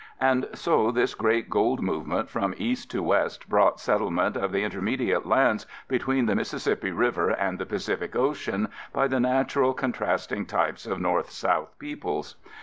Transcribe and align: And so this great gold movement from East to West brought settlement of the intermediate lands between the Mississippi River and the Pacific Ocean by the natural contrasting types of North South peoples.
And 0.19 0.47
so 0.55 0.89
this 0.89 1.13
great 1.13 1.47
gold 1.47 1.79
movement 1.79 2.27
from 2.27 2.55
East 2.57 2.89
to 2.89 3.03
West 3.03 3.47
brought 3.47 3.79
settlement 3.79 4.35
of 4.35 4.51
the 4.51 4.63
intermediate 4.63 5.27
lands 5.27 5.67
between 5.87 6.25
the 6.25 6.33
Mississippi 6.33 6.89
River 6.91 7.29
and 7.29 7.59
the 7.59 7.67
Pacific 7.67 8.15
Ocean 8.15 8.69
by 8.93 9.07
the 9.07 9.19
natural 9.19 9.75
contrasting 9.75 10.47
types 10.47 10.87
of 10.87 10.99
North 10.99 11.29
South 11.29 11.77
peoples. 11.77 12.35